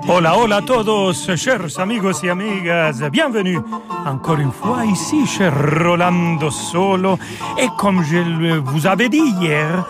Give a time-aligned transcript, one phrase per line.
[0.08, 3.09] Hola, hola a todos, chers amigos y amigas.
[3.09, 3.61] Bienvenue
[4.04, 7.20] encore une fois ici, cher Rolando Solo.
[7.56, 9.86] Et comme je vous avais dit hier,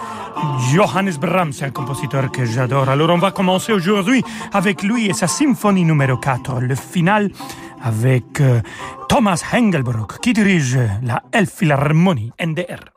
[0.73, 2.89] Johannes Brahms, c'est un compositeur que j'adore.
[2.89, 4.23] Alors on va commencer aujourd'hui
[4.53, 7.30] avec lui et sa symphonie numéro 4, le final
[7.83, 8.60] avec euh,
[9.09, 12.94] Thomas Hengelbrock qui dirige la Elbphilharmonie NDR.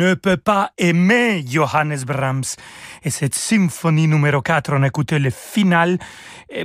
[0.00, 2.56] Ne peut pas aimer Johannes Brahms.
[3.02, 5.98] Et cette symphonie numéro 4, on écoutait le final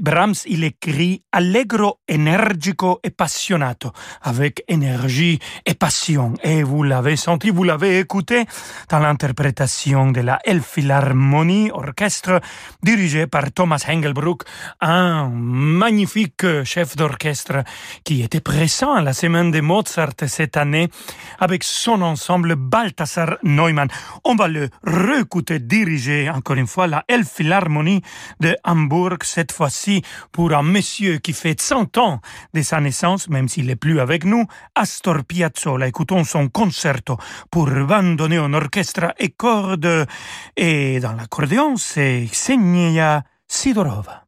[0.02, 3.92] Brahms, il écrit allegro, energico et passionato,
[4.24, 6.34] avec énergie et passion.
[6.44, 8.46] Et vous l'avez senti, vous l'avez écouté
[8.90, 12.42] dans l'interprétation de la Elbphilharmonie orchestre
[12.82, 14.44] dirigé par Thomas Engelbruck,
[14.82, 17.64] un magnifique chef d'orchestre
[18.04, 20.90] qui était présent à la semaine de Mozart cette année
[21.40, 23.90] avec son ensemble Balthasar Neumann.
[24.24, 28.02] On va le réécouter diriger encore une fois la Elbphilharmonie
[28.40, 29.70] de Hambourg, cette fois
[30.32, 32.22] pour un monsieur qui fait 100 ans
[32.54, 35.88] de sa naissance, même s'il n'est plus avec nous, Astor Piazzolla.
[35.88, 37.18] Écoutons son concerto
[37.52, 40.08] pour un orchestre et cordes.
[40.56, 44.25] Et dans l'accordéon, c'est Ksenia Sidorova.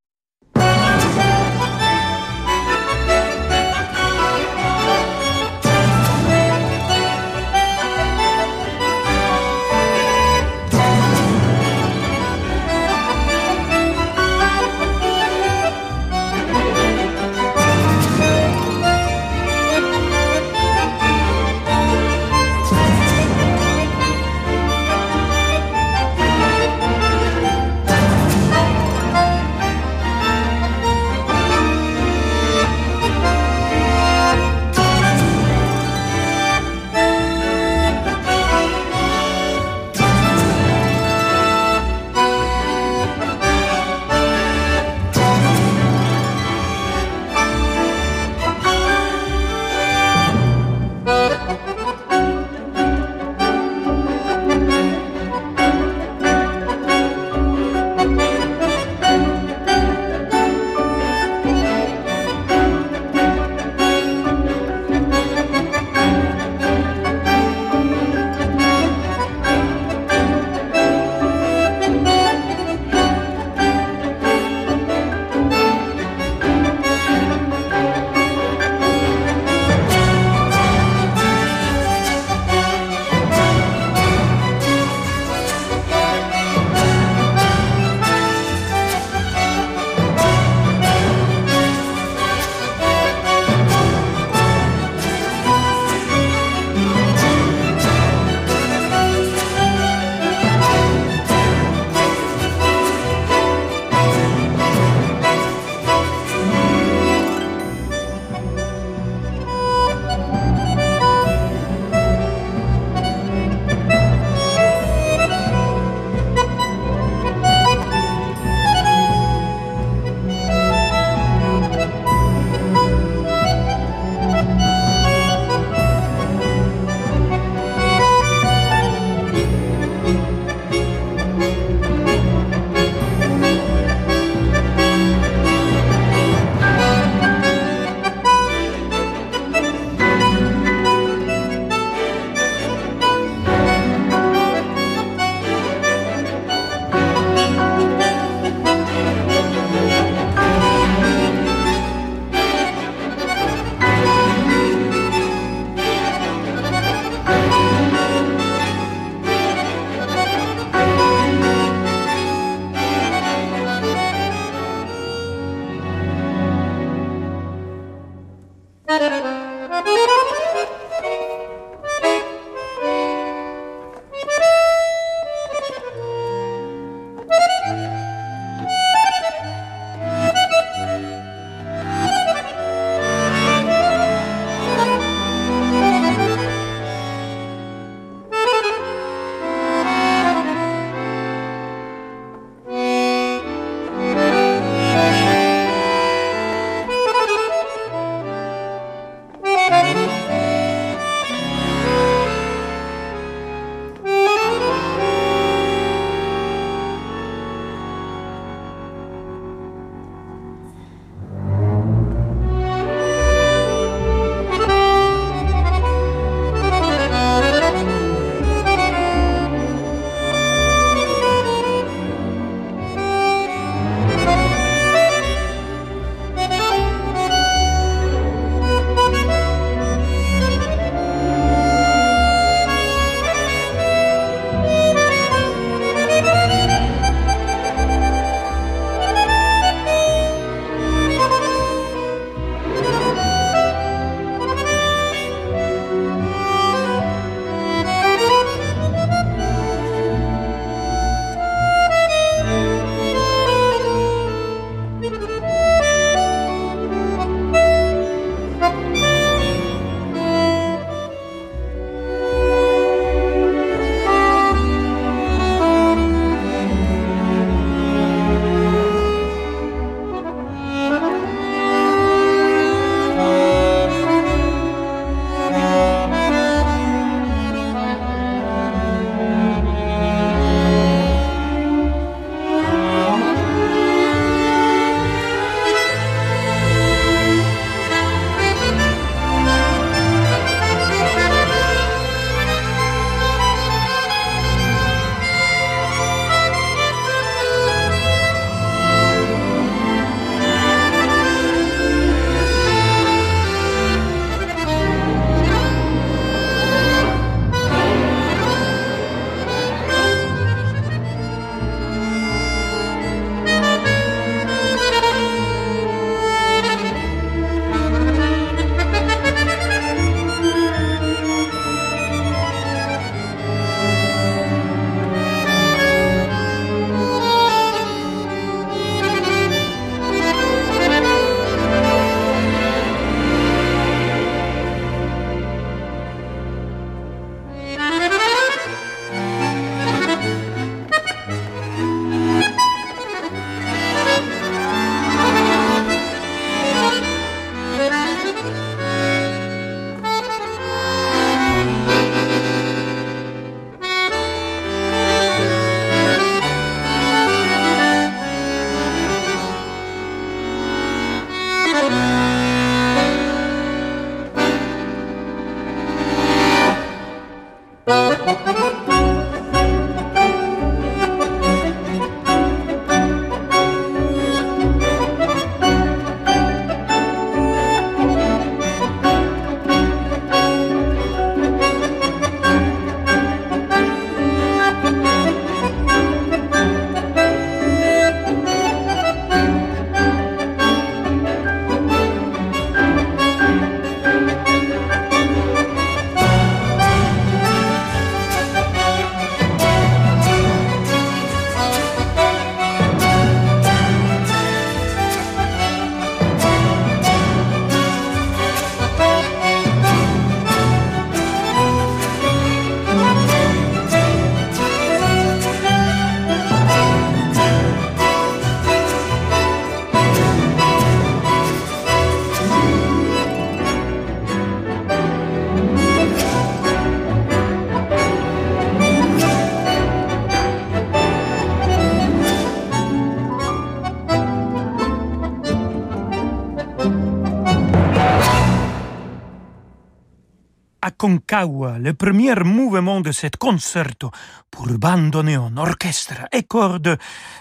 [440.87, 444.09] Aconcagua, le premier mouvement de cet concerto
[444.49, 446.97] pour bandoneon, orchestre et cordes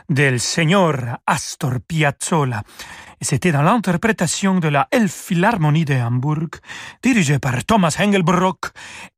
[0.09, 2.65] del Signor Astor Piazzolla.
[3.21, 6.61] C'était dans l'interprétation de la Elbphilharmonie de Hambourg,
[7.03, 8.67] dirigée par Thomas Engelbrock,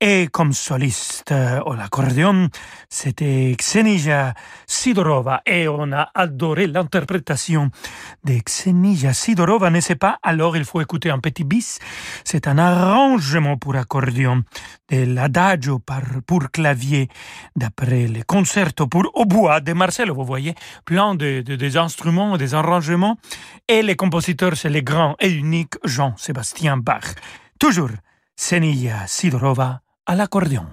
[0.00, 1.34] et comme soliste
[1.66, 2.48] au l'accordéon,
[2.88, 4.34] c'était Xenija
[4.66, 7.70] Sidorova, et on a adoré l'interprétation
[8.24, 11.78] de Xenija Sidorova, ne sait pas, alors il faut écouter un petit bis,
[12.24, 14.44] c'est un arrangement pour accordéon
[14.90, 15.80] de l'adagio
[16.26, 17.08] pour clavier
[17.56, 22.54] d'après le concerto pour hautbois de Marcel, vous voyez, plein de, de, des instruments, des
[22.54, 23.18] arrangements,
[23.66, 27.14] et les compositeurs, c'est le grand et unique Jean-Sébastien Bach.
[27.58, 27.90] Toujours,
[28.36, 30.66] Senia Sidorova à l'accordéon.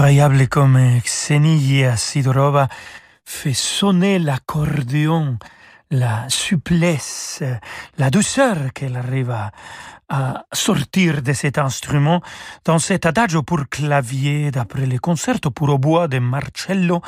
[0.00, 2.68] Incroyable comme Xenia Sidorova
[3.26, 5.36] fait sonner l'accordéon,
[5.90, 7.42] la souplesse,
[7.98, 9.30] la douceur qu'elle arrive
[10.08, 12.22] à, sortir de cet instrument.
[12.64, 17.02] Dans cet adagio pour clavier d'après le concerto pour hautbois de Marcello,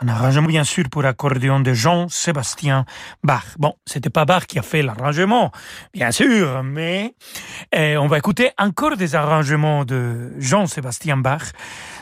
[0.00, 2.84] un arrangement bien sûr pour accordéon de Jean-Sébastien
[3.22, 3.44] Bach.
[3.58, 5.50] Bon, c'était pas Bach qui a fait l'arrangement,
[5.92, 7.14] bien sûr, mais
[7.72, 11.52] eh, on va écouter encore des arrangements de Jean-Sébastien Bach,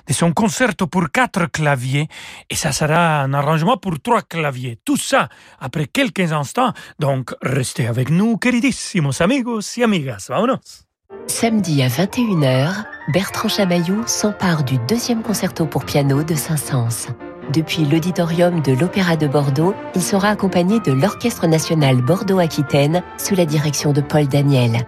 [0.07, 2.09] de son concerto pour quatre claviers,
[2.51, 4.79] et ça sera un arrangement pour trois claviers.
[4.85, 5.29] Tout ça
[5.59, 10.27] après quelques instants, donc restez avec nous, queridissimos amigos y amigas.
[10.29, 10.85] Vámonos!
[11.29, 17.09] Samedi à 21h, Bertrand Chamaillou s'empare du deuxième concerto pour piano de Saint-Saëns.
[17.53, 23.45] Depuis l'auditorium de l'Opéra de Bordeaux, il sera accompagné de l'Orchestre national Bordeaux-Aquitaine sous la
[23.45, 24.87] direction de Paul Daniel.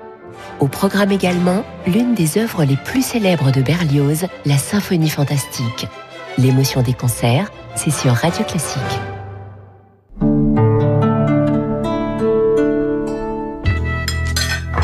[0.61, 5.87] Au programme également, l'une des œuvres les plus célèbres de Berlioz, la Symphonie fantastique.
[6.37, 9.18] L'émotion des concerts, c'est sur Radio Classique.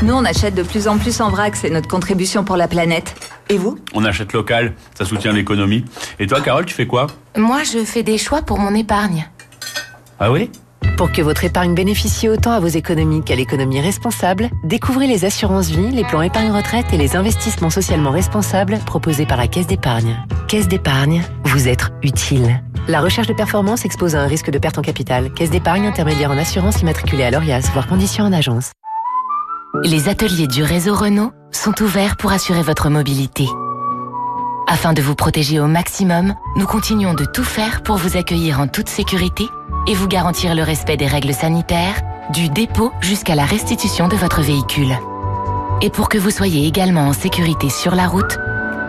[0.04, 3.14] Nous, on achète de plus en plus en vrac, c'est notre contribution pour la planète.
[3.48, 3.78] Et vous?
[3.94, 5.82] On achète local, ça soutient l'économie.
[6.18, 7.06] Et toi, Carole, tu fais quoi?
[7.38, 9.26] Moi, je fais des choix pour mon épargne.
[10.20, 10.50] Ah oui?
[10.98, 15.70] Pour que votre épargne bénéficie autant à vos économies qu'à l'économie responsable, découvrez les assurances
[15.70, 20.22] vie, les plans épargne retraite et les investissements socialement responsables proposés par la Caisse d'épargne.
[20.48, 22.62] Caisse d'épargne, vous êtes utile.
[22.88, 25.32] La recherche de performance expose à un risque de perte en capital.
[25.32, 28.72] Caisse d'épargne intermédiaire en assurance immatriculée à l'ORIAS, voire conditions en agence.
[29.82, 33.48] Les ateliers du réseau Renault sont ouverts pour assurer votre mobilité.
[34.68, 38.68] Afin de vous protéger au maximum, nous continuons de tout faire pour vous accueillir en
[38.68, 39.48] toute sécurité
[39.88, 42.00] et vous garantir le respect des règles sanitaires,
[42.32, 44.96] du dépôt jusqu'à la restitution de votre véhicule.
[45.82, 48.38] Et pour que vous soyez également en sécurité sur la route,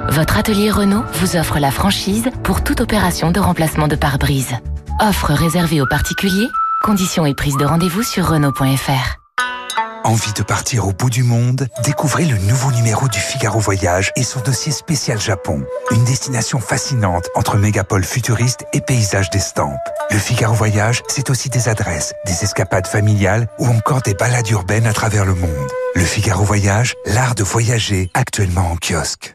[0.09, 4.53] votre atelier Renault vous offre la franchise pour toute opération de remplacement de pare-brise.
[5.01, 6.49] Offre réservée aux particuliers,
[6.83, 9.24] conditions et prise de rendez-vous sur Renault.fr.
[10.05, 11.67] Envie de partir au bout du monde?
[11.83, 15.65] Découvrez le nouveau numéro du Figaro Voyage et son dossier spécial Japon.
[15.89, 19.79] Une destination fascinante entre mégapoles futuristes et paysages d'estampes.
[20.11, 24.85] Le Figaro Voyage, c'est aussi des adresses, des escapades familiales ou encore des balades urbaines
[24.85, 25.71] à travers le monde.
[25.95, 29.34] Le Figaro Voyage, l'art de voyager, actuellement en kiosque.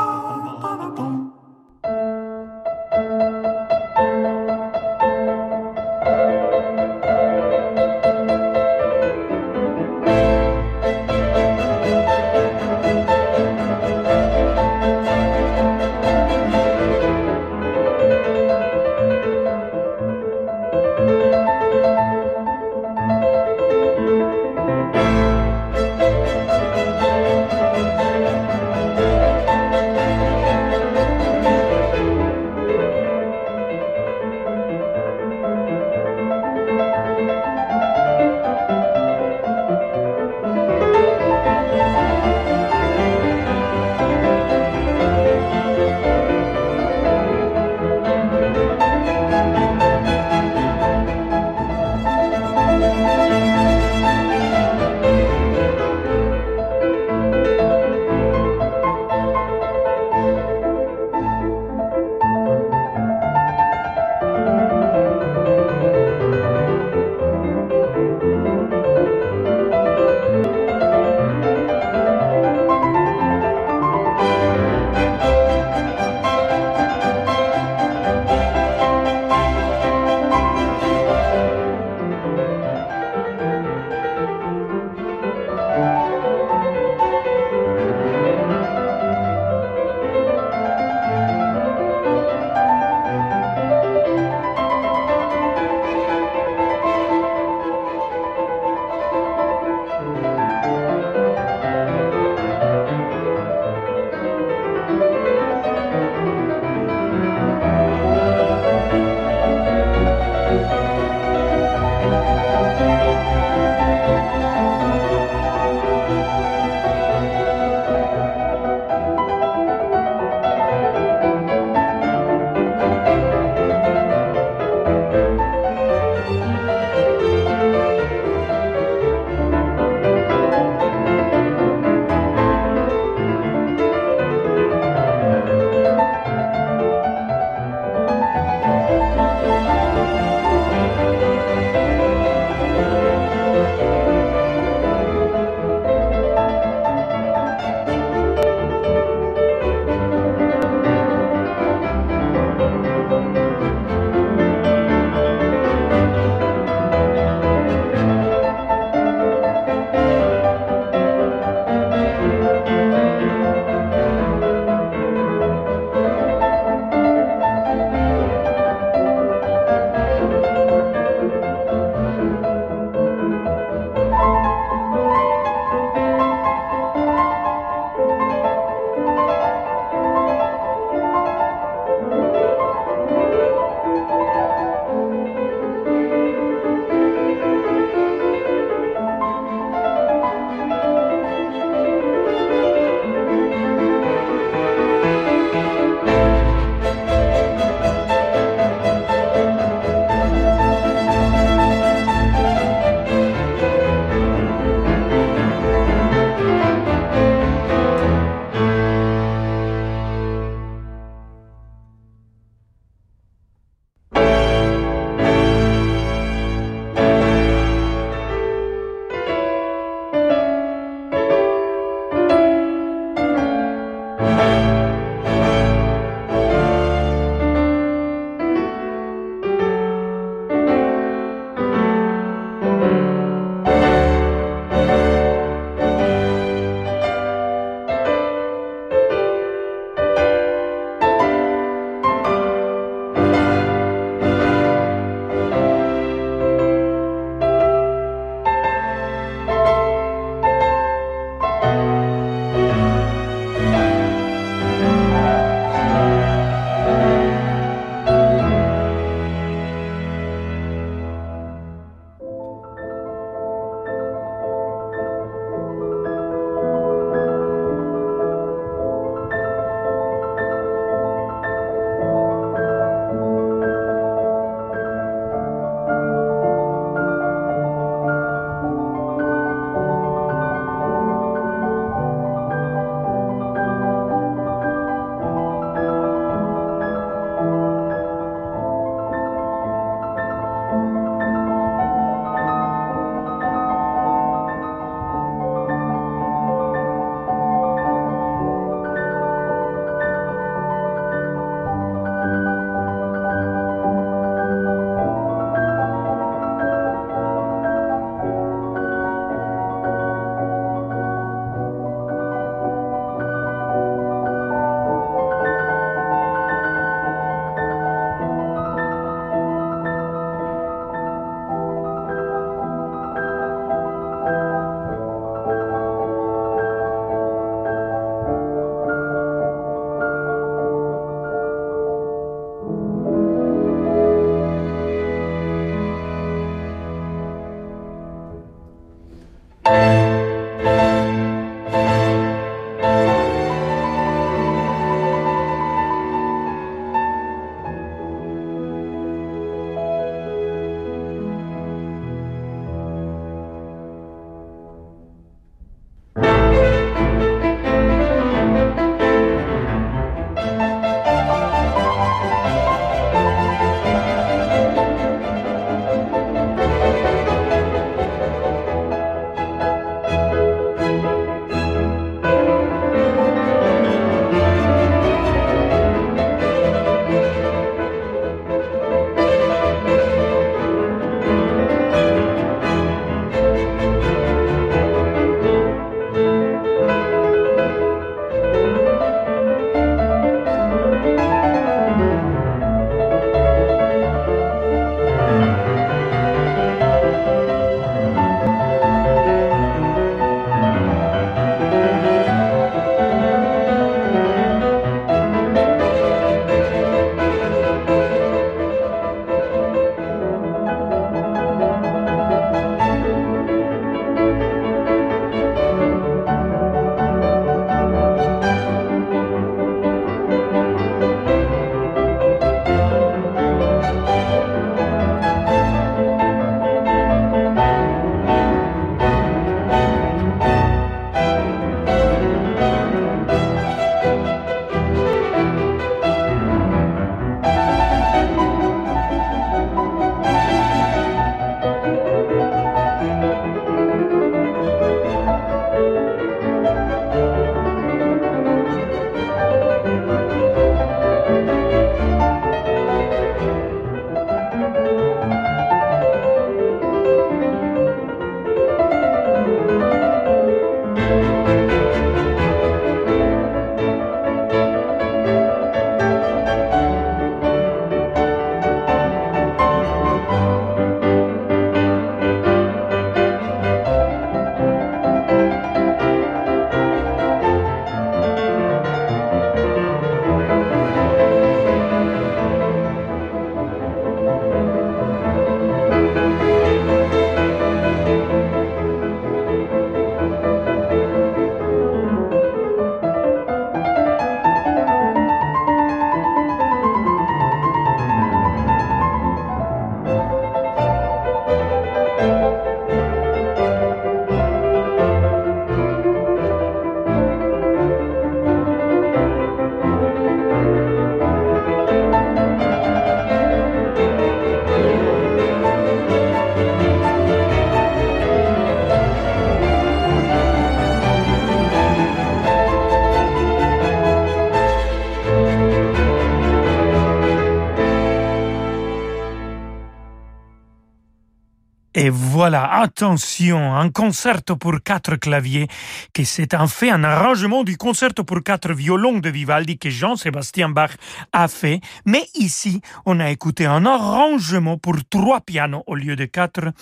[532.03, 535.67] Et voilà, attention, un concerto pour quatre claviers,
[536.13, 540.69] qui c'est en fait un arrangement du concerto pour quatre violons de Vivaldi que Jean-Sébastien
[540.69, 540.93] Bach
[541.31, 541.79] a fait.
[542.07, 546.73] Mais ici, on a écouté un arrangement pour trois pianos au lieu de quatre.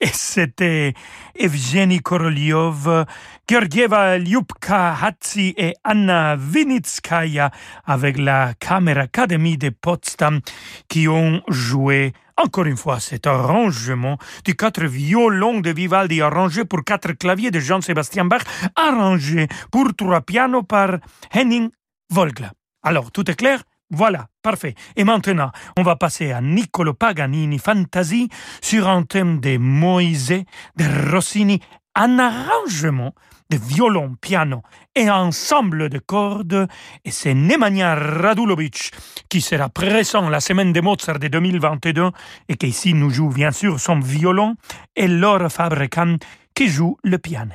[0.00, 0.94] Et c'était
[1.34, 3.04] Evgeny Korolyov,
[3.50, 7.50] Georgieva Lyubka Hatzi et Anna Vinitskaya
[7.84, 10.38] avec la Camera Academy de Potsdam
[10.88, 16.84] qui ont joué encore une fois, cet arrangement du quatre violons de Vivaldi arrangé pour
[16.84, 18.42] quatre claviers de Jean-Sébastien Bach,
[18.76, 20.98] arrangé pour trois pianos par
[21.34, 21.68] Henning
[22.10, 22.52] Volgla.
[22.82, 23.62] Alors, tout est clair?
[23.90, 24.74] Voilà, parfait.
[24.96, 28.28] Et maintenant, on va passer à Niccolo Paganini Fantasy
[28.60, 30.44] sur un thème de Moïse,
[30.76, 31.60] de Rossini,
[31.94, 33.14] un arrangement
[33.50, 34.62] de violon, piano
[34.94, 36.68] et ensemble de cordes,
[37.04, 38.92] et c'est Nemanja Radulovic
[39.28, 42.10] qui sera présent la semaine de Mozart de 2022
[42.48, 44.54] et qui ici nous joue bien sûr son violon,
[44.96, 46.16] et Laure Fabricant
[46.54, 47.54] qui joue le piano.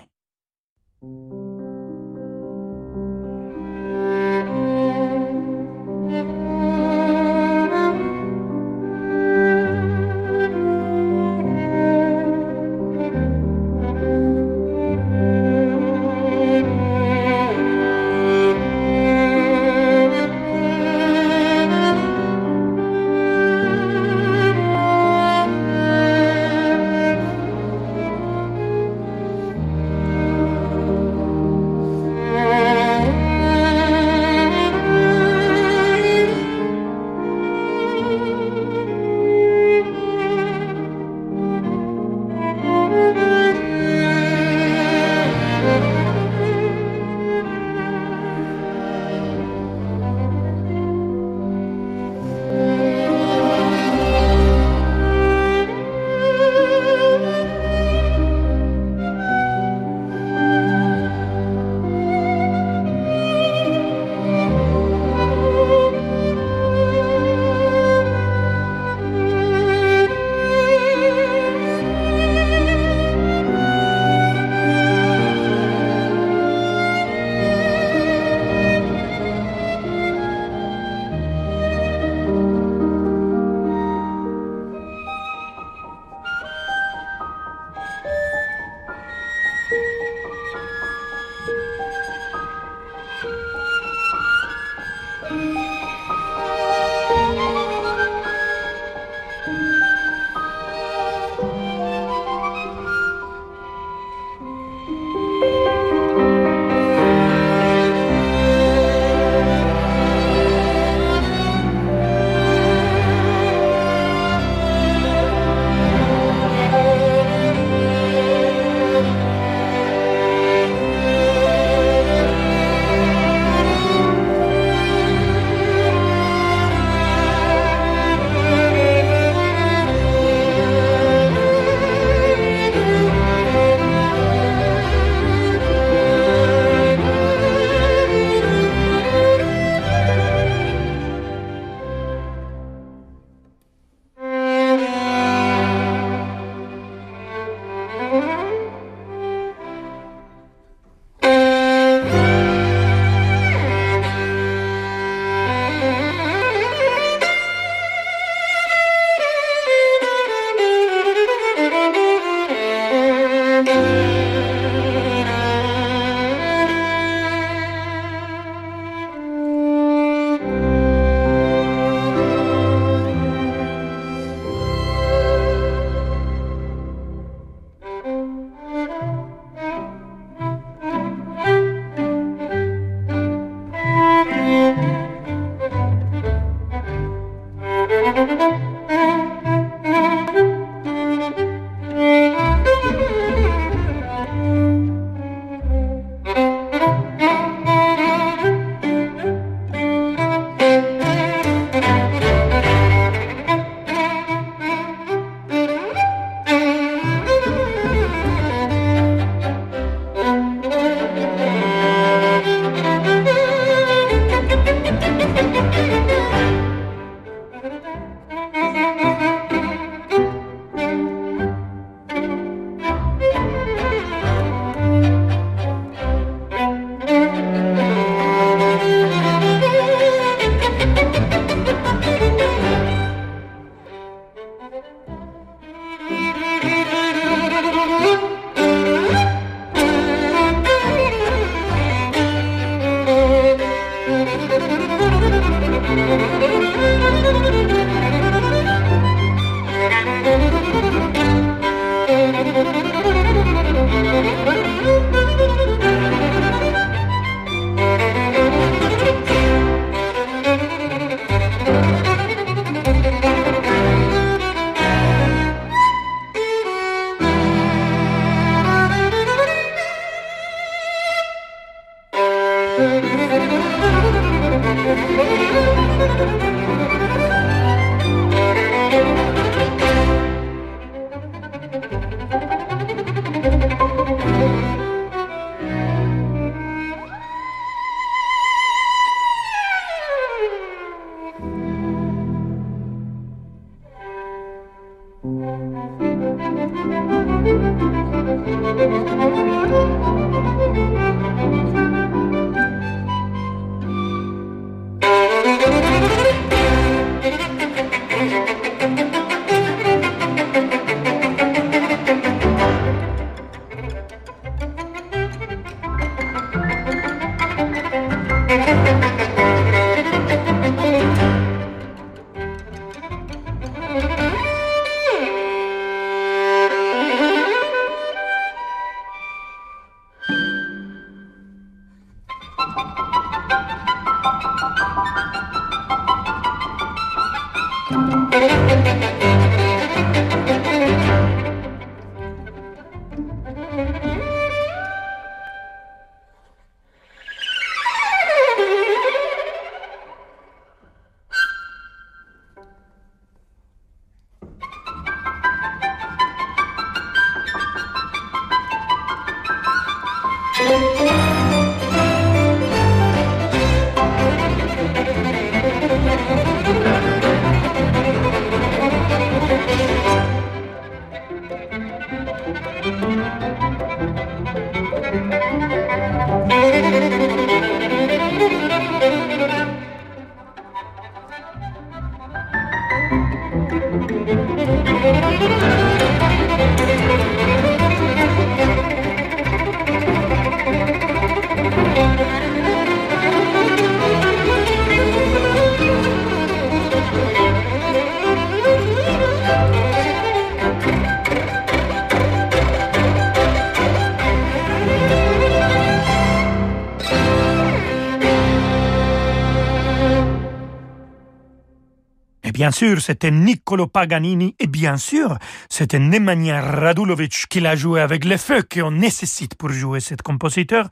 [412.63, 415.37] Bien sûr, c'était Niccolo Paganini et bien sûr,
[415.67, 420.87] c'était Nemanja Radulovic qui l'a joué avec le feu qu'on nécessite pour jouer cet compositeur.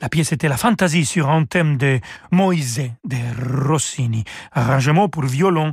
[0.00, 2.00] La pièce était la fantaisie sur un thème de
[2.32, 3.16] Moïse de
[3.68, 5.72] Rossini, arrangement pour violon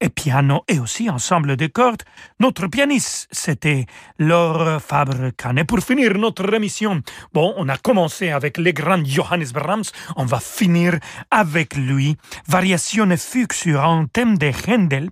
[0.00, 2.02] et piano et aussi ensemble de cordes.
[2.40, 3.86] Notre pianiste, c'était
[4.18, 5.64] Laure Fabre-Cane.
[5.64, 10.40] Pour finir notre émission, bon, on a commencé avec le grand Johannes Brahms, on va
[10.40, 10.98] finir
[11.30, 12.16] avec lui.
[12.46, 15.10] Variation fugue sur un thème de Handel,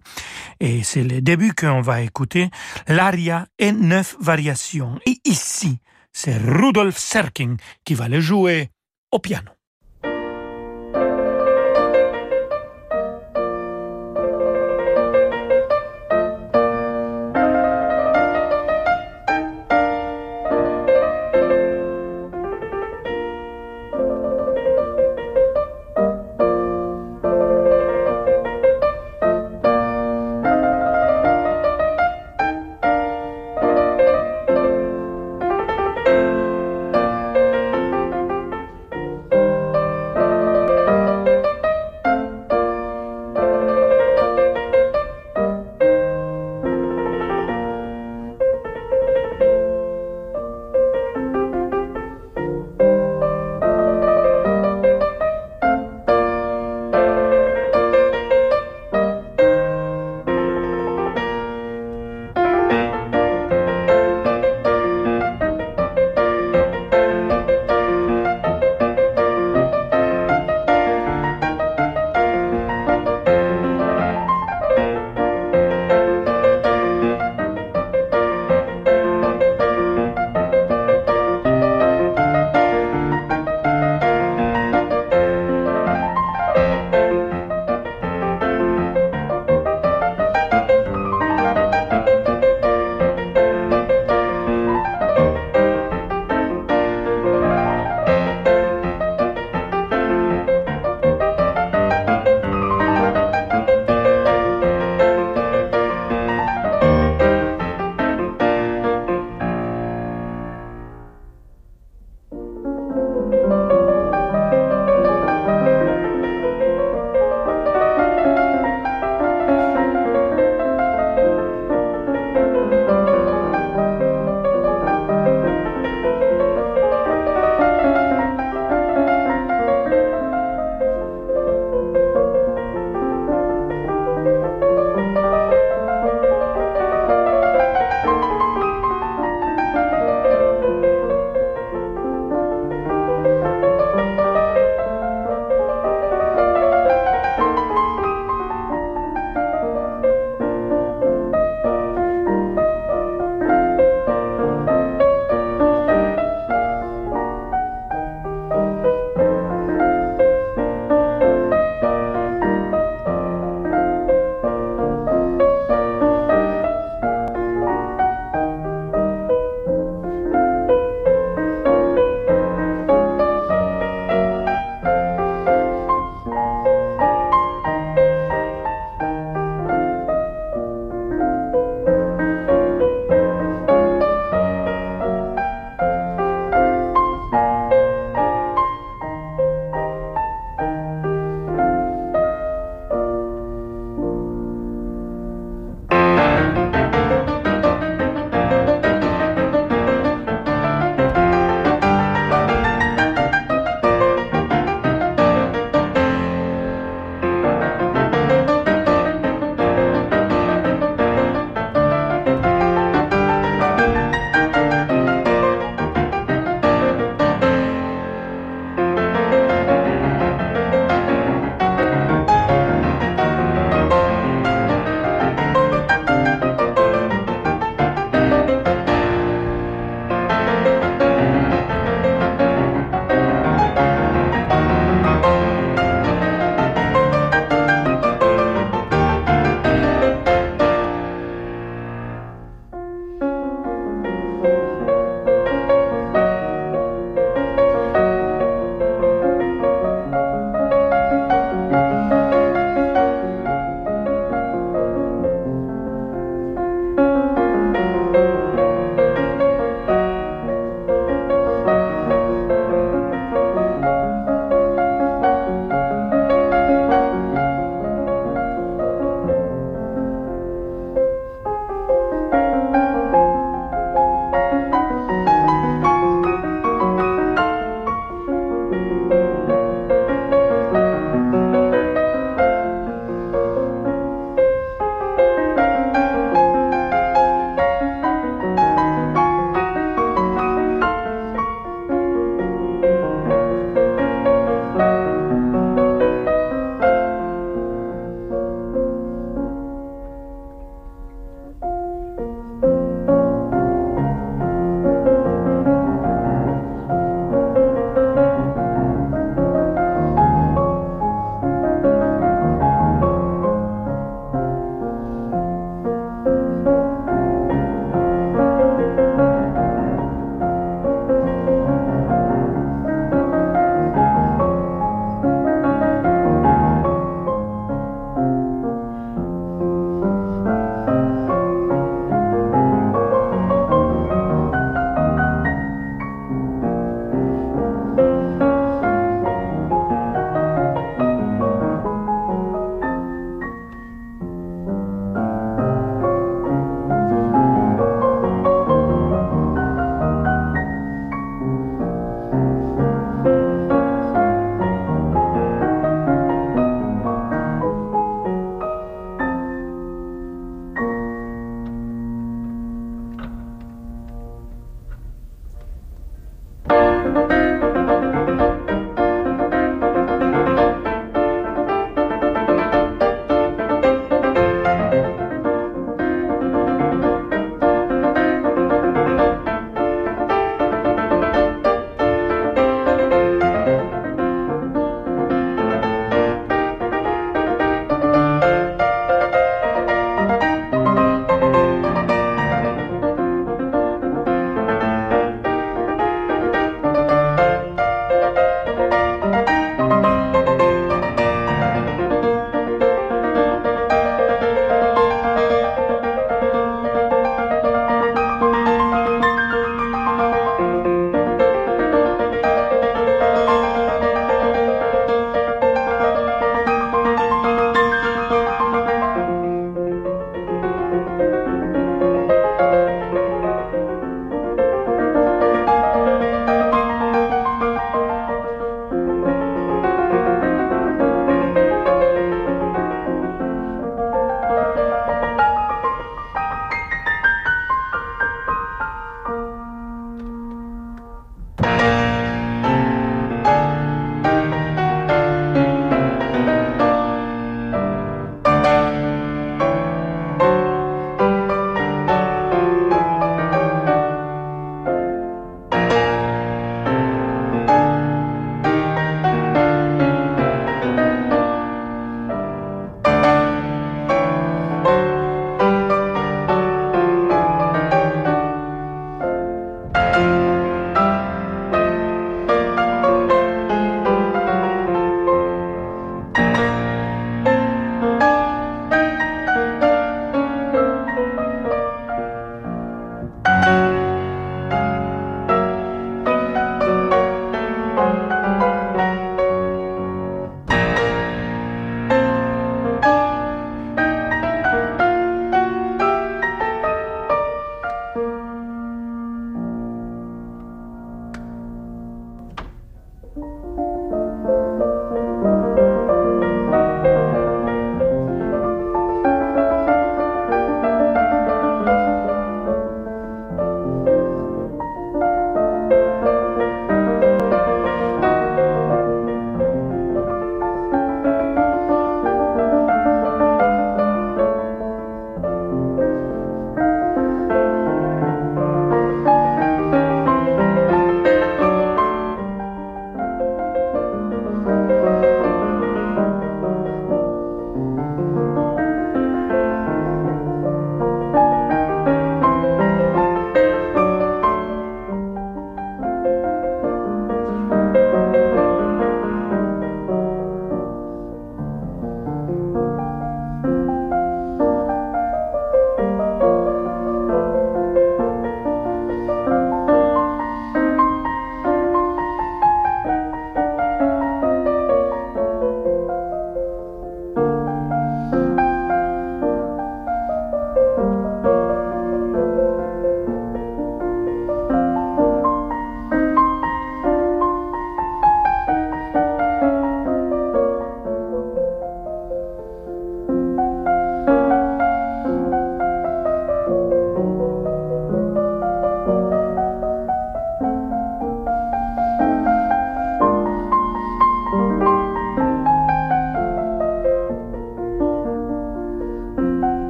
[0.61, 2.51] et c'est le début qu'on va écouter.
[2.89, 4.99] L'aria et neuf variations.
[5.07, 5.78] Et ici,
[6.12, 8.70] c'est Rudolf Serking qui va le jouer
[9.11, 9.56] au piano.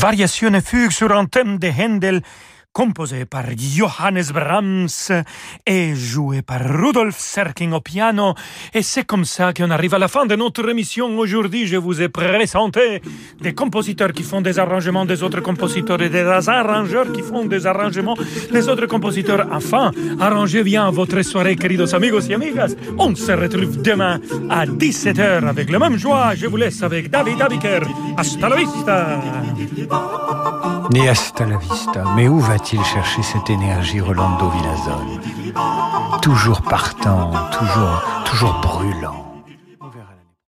[0.00, 2.22] Variation et fugue sur un thème de Handel
[2.80, 5.22] composé par Johannes Brahms
[5.66, 8.32] et joué par Rudolf Serking au piano.
[8.72, 11.06] Et c'est comme ça qu'on arrive à la fin de notre émission.
[11.18, 13.02] Aujourd'hui, je vous ai présenté
[13.38, 17.66] des compositeurs qui font des arrangements des autres compositeurs et des arrangeurs qui font des
[17.66, 18.16] arrangements
[18.50, 19.46] des autres compositeurs.
[19.52, 22.74] Enfin, arrangez bien votre soirée, queridos amigos et amigas.
[22.96, 26.34] On se retrouve demain à 17h avec la même joie.
[26.34, 27.82] Je vous laisse avec David Abiker.
[28.16, 29.20] Hasta la vista!
[30.92, 32.02] Ni hasta la vista.
[32.16, 35.20] Mais où va-t-il chercher cette énergie, Rolando Villazone?
[36.20, 39.29] Toujours partant, toujours, toujours brûlant.